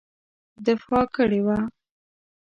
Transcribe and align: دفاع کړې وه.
دفاع 0.65 1.05
کړې 1.15 1.39
وه. 1.45 1.57